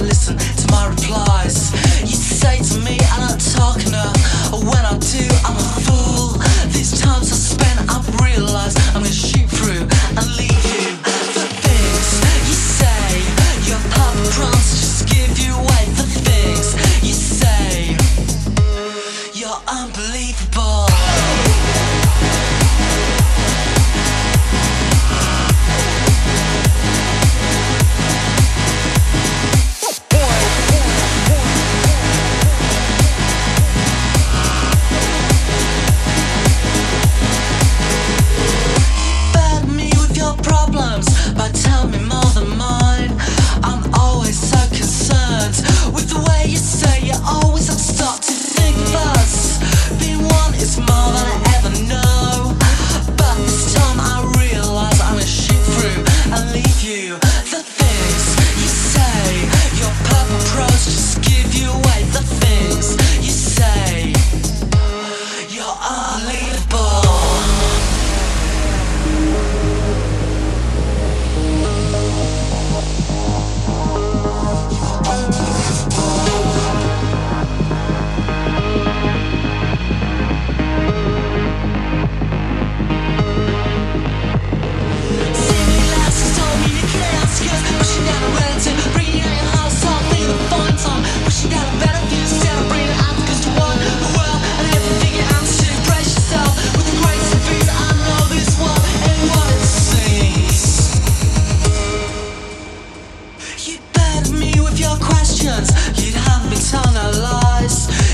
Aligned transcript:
listen. 0.00 0.53
the 57.54 57.62
things 57.62 58.23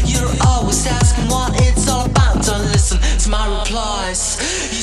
You're 0.04 0.30
always 0.46 0.86
asking 0.86 1.28
what 1.28 1.52
it's 1.60 1.88
all 1.88 2.06
about. 2.06 2.44
Don't 2.44 2.66
listen 2.72 2.98
to 3.18 3.30
my 3.30 3.46
replies. 3.58 4.79